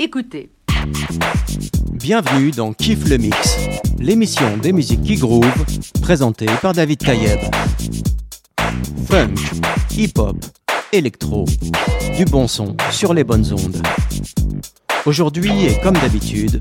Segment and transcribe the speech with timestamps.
[0.00, 0.48] Écoutez.
[1.92, 3.58] Bienvenue dans Kiff le Mix,
[3.98, 5.64] l'émission des musiques qui groove,
[6.00, 7.40] présentée par David Tayeb.
[9.08, 9.34] Funk,
[9.96, 10.36] hip-hop,
[10.92, 11.46] électro,
[12.16, 13.82] du bon son sur les bonnes ondes.
[15.04, 16.60] Aujourd'hui, et comme d'habitude,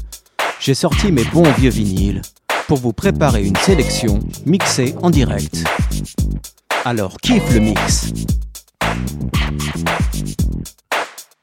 [0.59, 2.23] j'ai sorti mes bons vieux vinyles
[2.67, 5.63] pour vous préparer une sélection mixée en direct.
[6.85, 8.11] Alors, kiffe le mix.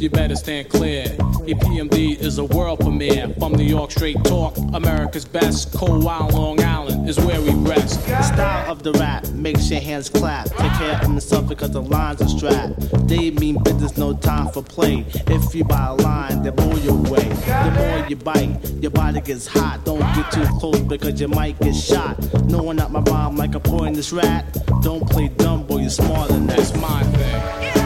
[0.00, 1.04] you better stand clear.
[1.04, 3.28] EPMD is a world premiere.
[3.38, 5.72] From New York, straight talk, America's best.
[5.74, 8.06] Cold Wild Long Island is where we rest.
[8.06, 10.46] The style of the rap makes your hands clap.
[10.46, 13.08] Take care of yourself because the lines are strapped.
[13.08, 15.04] They mean business, no time for play.
[15.26, 17.28] If you buy a line, they blow your way.
[17.28, 19.84] The more you bite, your body gets hot.
[19.84, 22.16] Don't get too close because you might get shot.
[22.44, 24.56] No one at my rhyme like a poisonous rat.
[24.82, 26.56] Don't play dumb, boy, you're smarter than that.
[26.56, 27.79] That's my thing.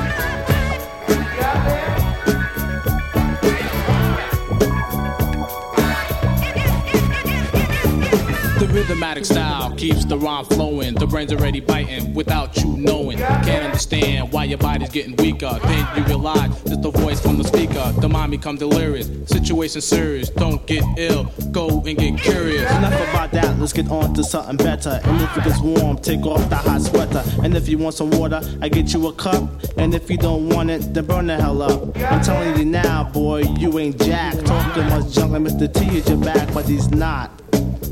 [8.75, 10.95] Rhythmatic style keeps the rhyme flowing.
[10.95, 13.19] The brain's already biting without you knowing.
[13.19, 15.59] Can't understand why your body's getting weaker.
[15.63, 17.93] Then you realize it's the voice from the speaker.
[18.01, 19.09] The mind become delirious.
[19.27, 20.29] Situation serious.
[20.29, 21.33] Don't get ill.
[21.53, 22.69] Go and get curious.
[22.73, 23.59] Enough about that.
[23.61, 25.01] Let's get on to something better.
[25.05, 27.23] And if it gets warm, take off the hot sweater.
[27.45, 29.49] And if you want some water, I get you a cup.
[29.77, 31.97] And if you don't want it, then burn the hell up.
[31.97, 34.35] I'm telling you now, boy, you ain't Jack.
[34.45, 35.73] Talking much junk like Mr.
[35.73, 37.44] T is your back, but he's not.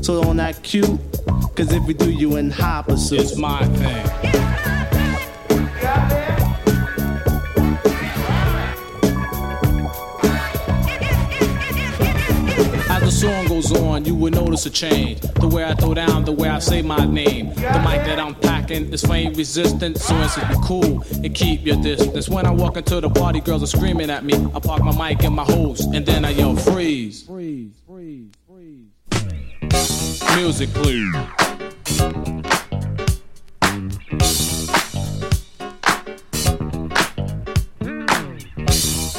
[0.03, 0.99] So don't act cute,
[1.55, 3.21] cause if we do you in high pursuit.
[3.21, 4.05] It's my thing.
[12.89, 15.21] As the song goes on, you will notice a change.
[15.21, 17.53] The way I throw down, the way I say my name.
[17.53, 21.77] The mic that I'm packing is flame resistant, so it's be cool and keep your
[21.77, 22.27] distance.
[22.27, 24.33] When I walk into the party, girls are screaming at me.
[24.53, 27.23] I park my mic in my hose, and then I yell, freeze.
[27.23, 27.82] Freeze, freeze.
[30.35, 31.13] Music, please.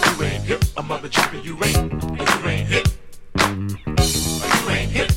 [0.03, 2.89] You ain't hip, a mother jumping, you ain't, you ain't hip.
[3.39, 5.13] You ain't hip,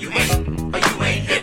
[0.00, 1.41] you ain't, you ain't.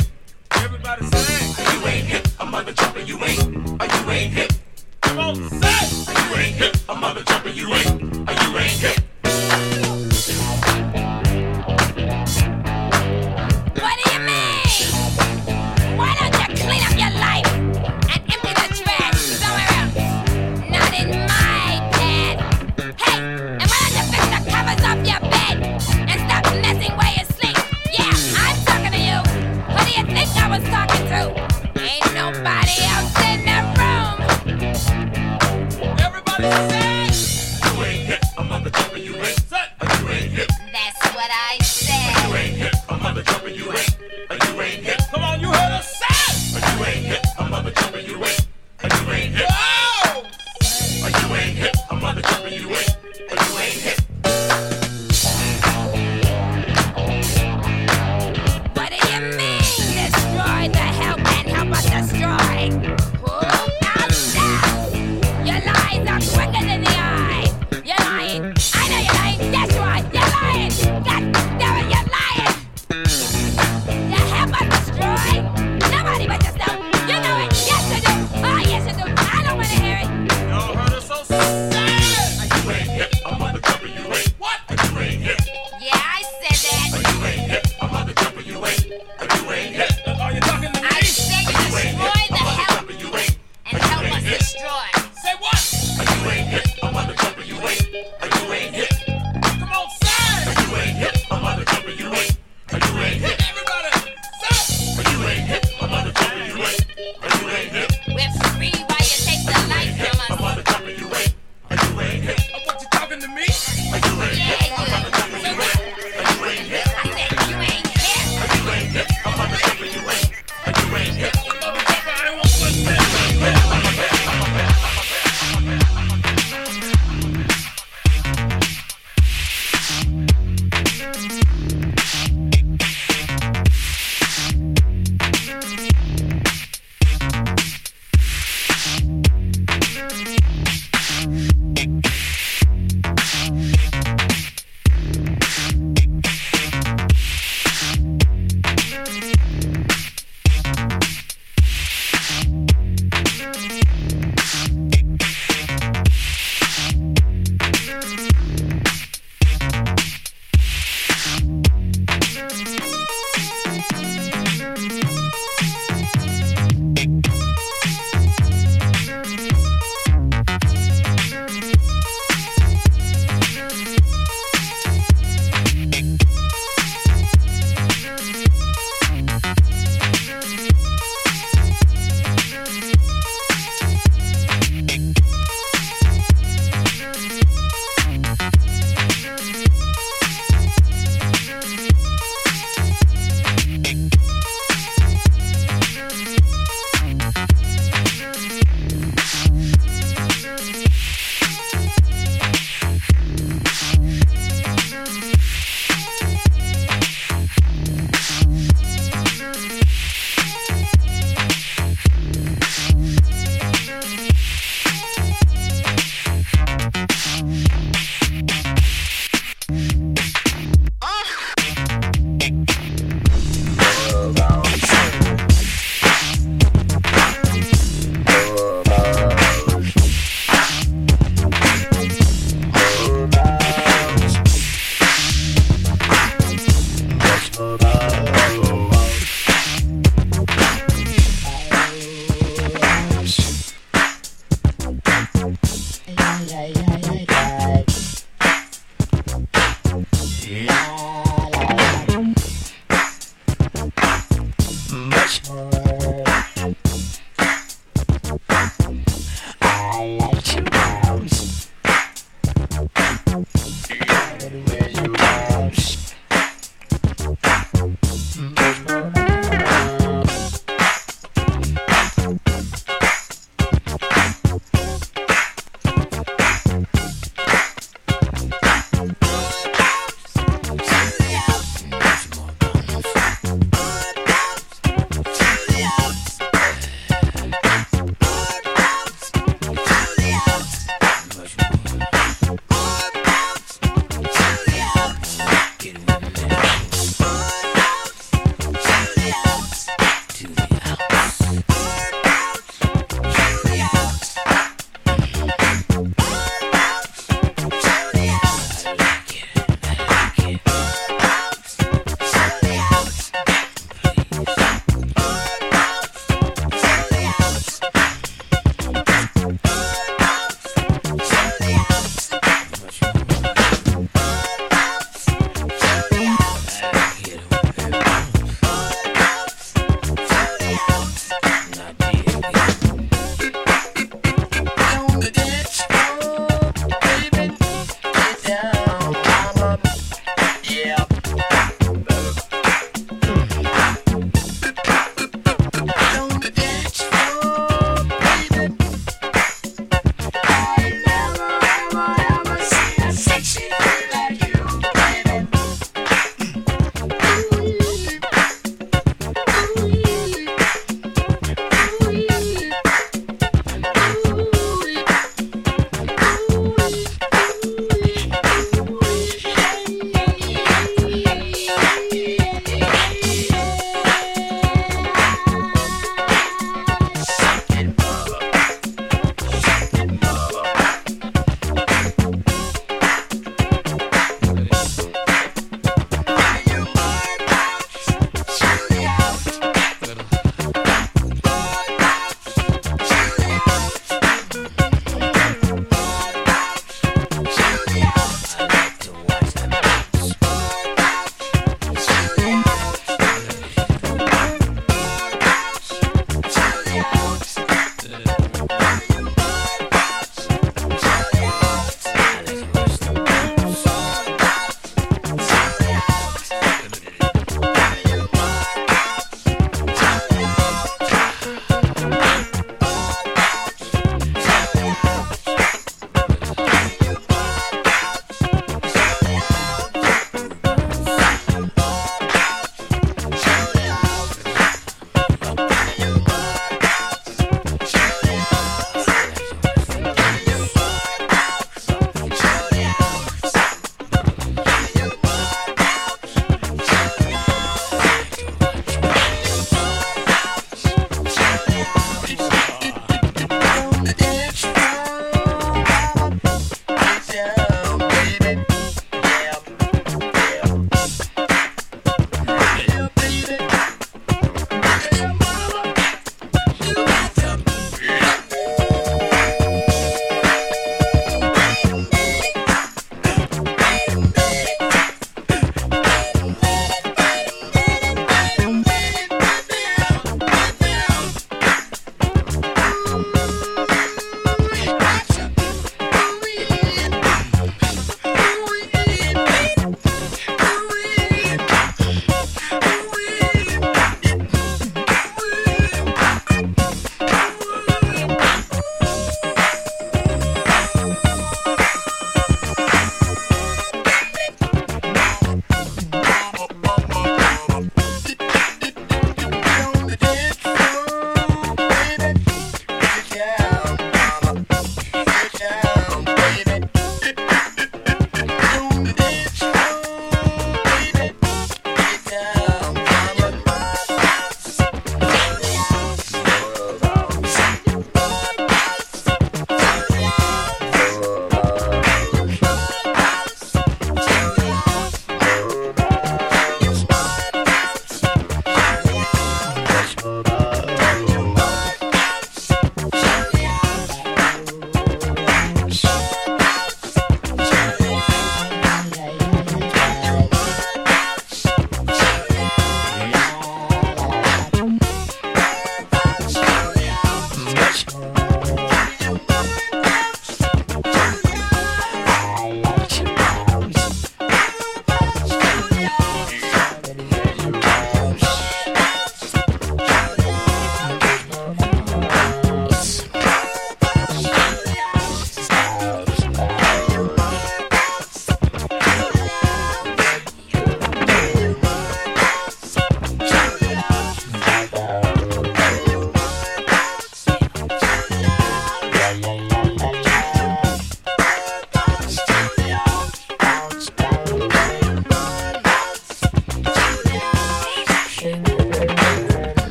[52.49, 52.99] Destroy.
[53.29, 54.08] Pull out Your lies are quicker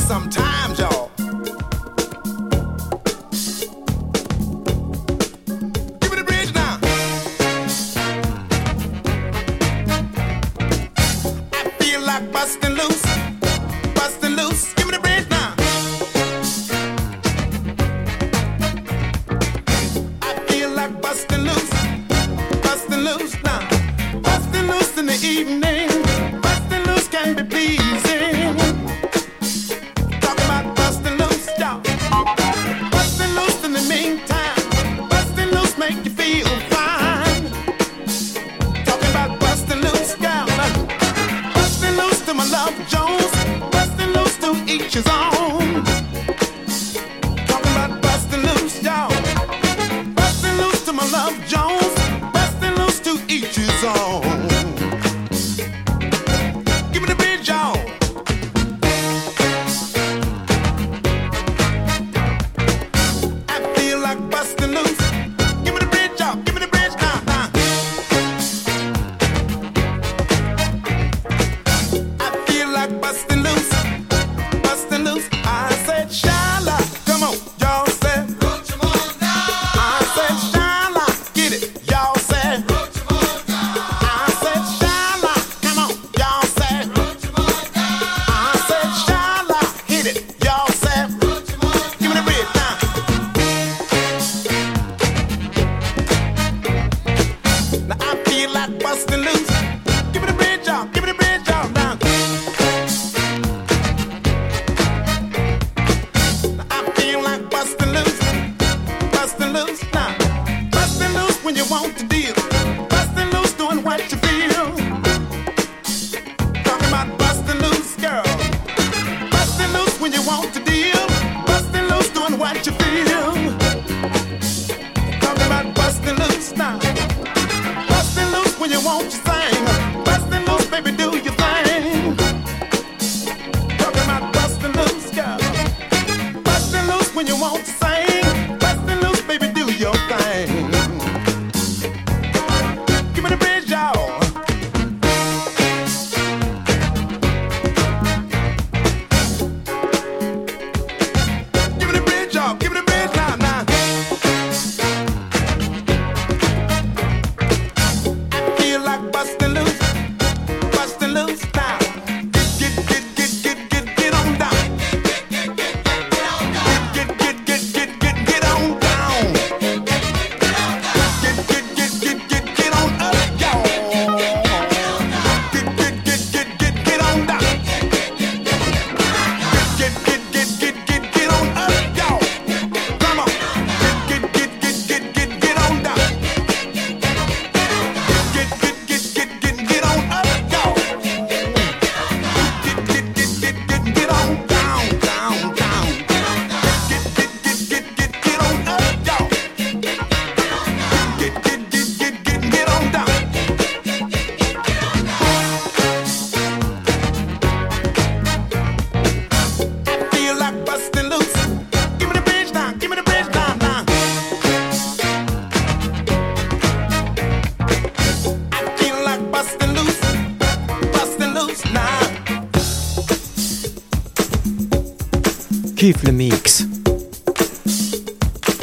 [0.00, 1.09] sometimes, y'all.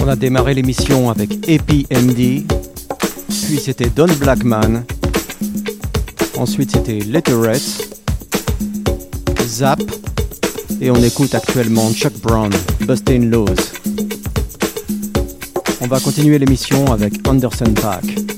[0.08, 2.16] On a démarré l'émission avec APMD,
[3.28, 4.86] puis c'était Don Blackman,
[6.38, 7.90] ensuite c'était Letterette,
[9.46, 9.82] Zap,
[10.80, 12.50] et on écoute actuellement Chuck Brown,
[12.88, 13.48] Bustin' Laws.
[15.82, 18.37] On va continuer l'émission avec Anderson Pack.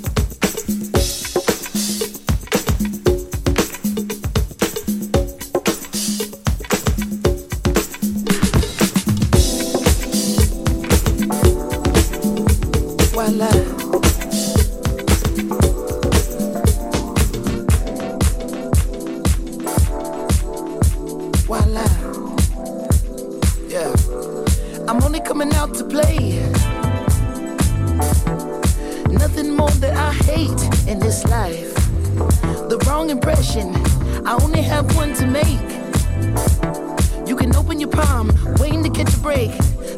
[39.21, 39.51] Break.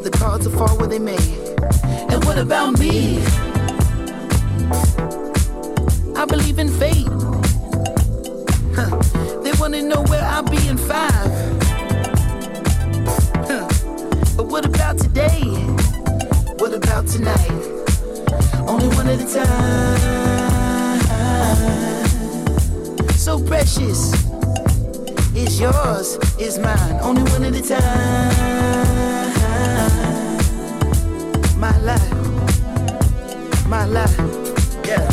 [0.03, 1.25] The cards are far where they may.
[2.11, 3.23] And what about me?
[6.15, 7.07] I believe in fate.
[8.75, 8.91] Huh.
[9.43, 11.31] They wanna know where I'll be in five.
[13.49, 13.67] Huh.
[14.35, 15.43] But what about today?
[16.57, 17.61] What about tonight?
[18.67, 19.99] Only one at a time.
[23.15, 24.30] So precious.
[25.43, 26.99] It's yours, it's mine.
[27.01, 28.31] Only one at a time.
[31.59, 32.13] My life,
[33.67, 34.17] my life,
[34.85, 35.09] yeah.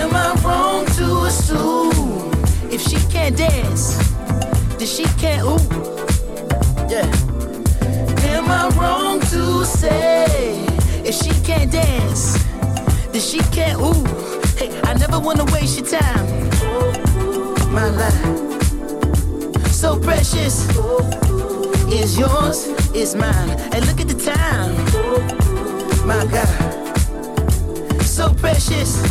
[0.00, 2.32] Am I wrong to assume
[2.68, 3.96] if she can't dance,
[4.76, 5.58] then she can't ooh?
[6.90, 7.06] Yeah.
[8.34, 10.66] Am I wrong to say
[11.04, 12.42] if she can't dance,
[13.12, 14.04] then she can't ooh?
[14.56, 16.26] Hey, I never wanna waste your time.
[17.70, 18.47] My life,
[19.88, 20.68] so precious,
[21.90, 23.50] is yours, is mine.
[23.72, 24.76] And look at the time,
[26.06, 29.02] my God, so precious,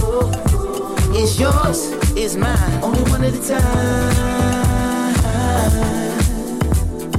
[1.15, 2.83] is yours, is mine.
[2.83, 4.13] Only one at a time,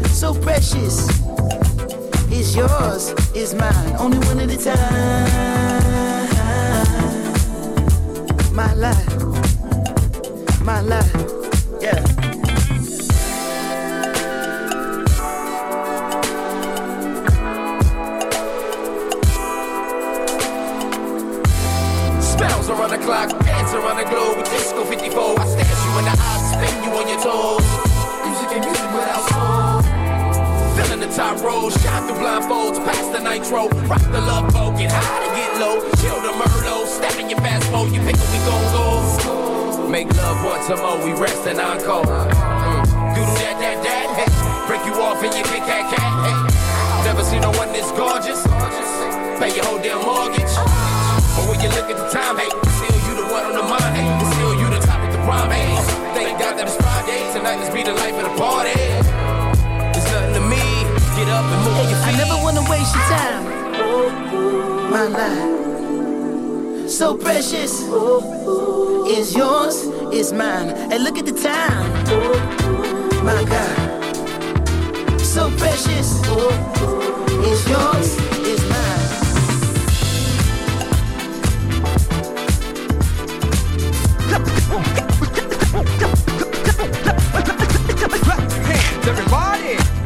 [0.07, 1.09] so precious
[2.31, 3.97] is yours, is mine.
[3.99, 5.49] Only one at a time.
[8.55, 9.17] My life,
[10.63, 11.38] my life,
[33.39, 33.69] nitro.
[33.87, 35.81] Rock the love boat, get high to get low.
[36.03, 39.89] Chill the Merlot, step in your fast mode, you pick where we gon' go.
[39.89, 42.05] Make love once more, we rest and encore.
[42.05, 43.15] Mm.
[43.15, 44.31] Doodle that, that, that, hey.
[44.67, 46.37] Break you off and you kick cat, cat, hey.
[47.05, 48.43] Never seen no one this gorgeous.
[49.41, 50.53] Pay your whole damn mortgage.
[51.37, 53.95] But when you look at the time, hey, still you the one on the mind,
[53.97, 54.09] hey.
[54.35, 55.73] Still you the topic, the prime, hey.
[56.13, 59.18] Thank God that it's Friday, tonight let's be the life of the party.
[61.29, 63.45] Get up and move your I never wanna waste your time.
[64.91, 67.83] My life, so precious,
[69.17, 69.77] is yours,
[70.13, 70.71] is mine.
[70.91, 71.87] And look at the time,
[73.25, 73.77] my God,
[75.21, 76.09] so precious,
[77.53, 78.09] is yours,
[78.53, 79.09] is mine.
[88.71, 89.98] hands, everybody.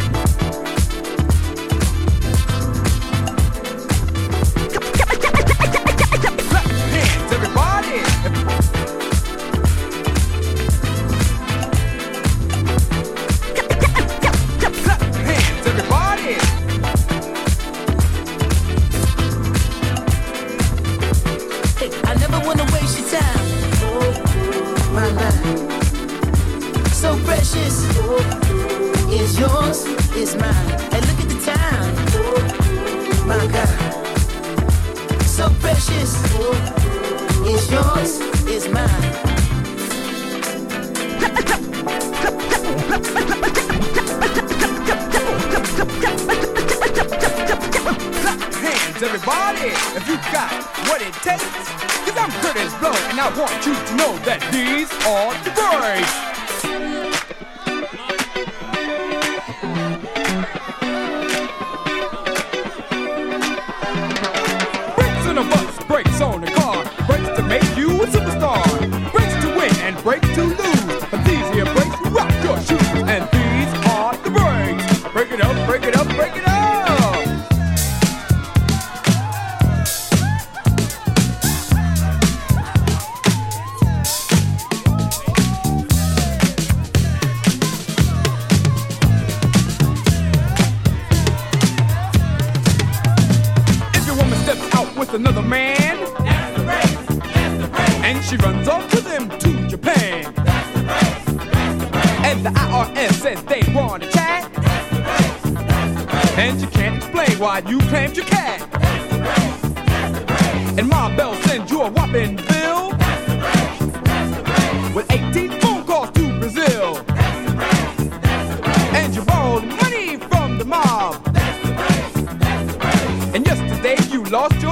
[124.33, 124.71] Lost your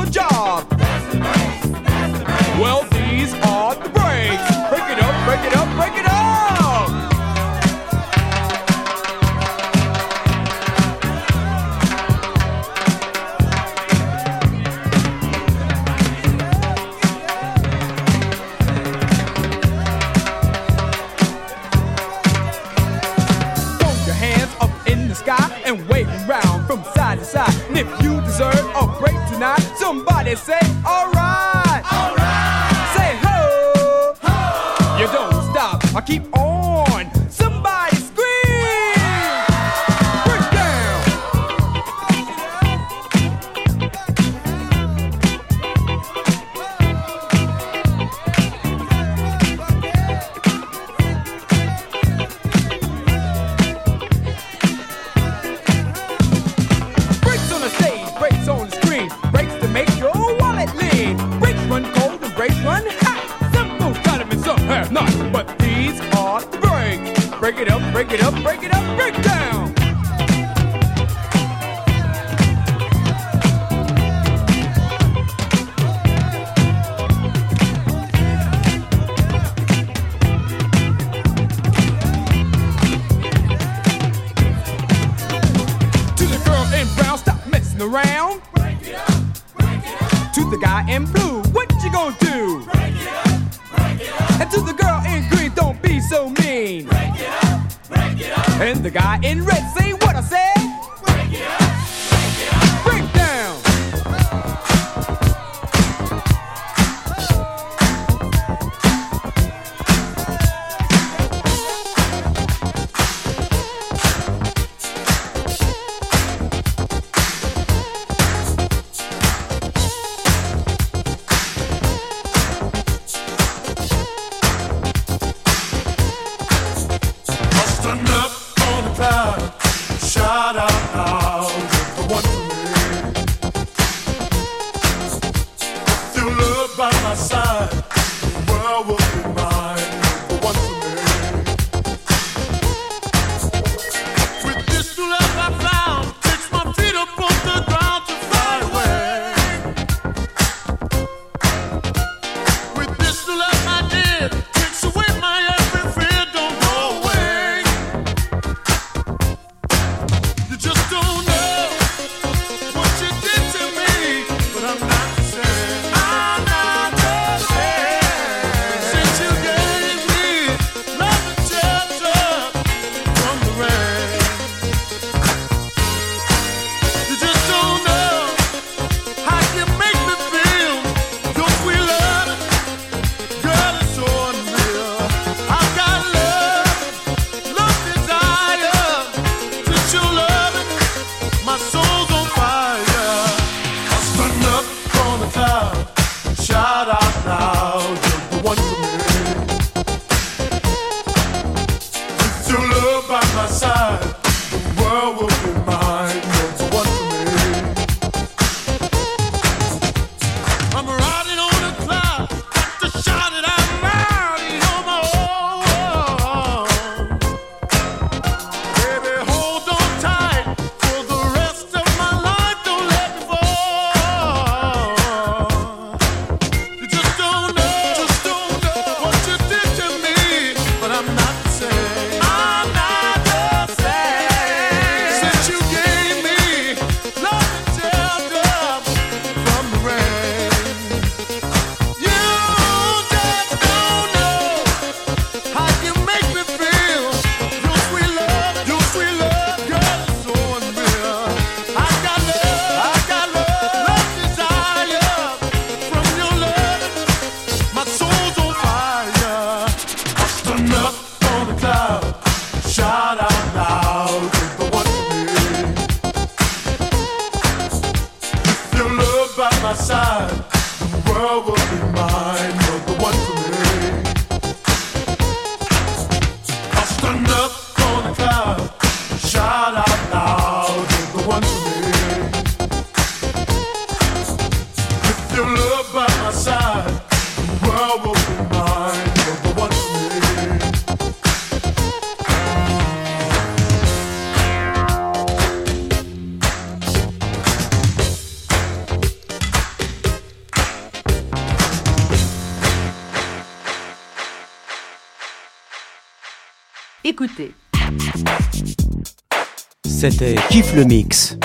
[310.00, 311.36] C'était Kiff le Mix,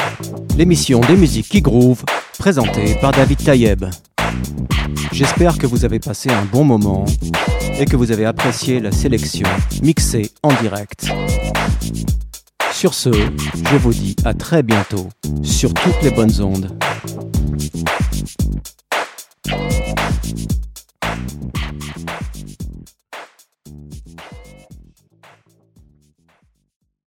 [0.58, 2.06] l'émission des musiques qui groove,
[2.40, 3.84] présentée par David Taïeb.
[5.12, 7.04] J'espère que vous avez passé un bon moment
[7.78, 9.50] et que vous avez apprécié la sélection
[9.84, 11.12] mixée en direct.
[12.72, 15.10] Sur ce, je vous dis à très bientôt
[15.44, 16.72] sur toutes les bonnes ondes.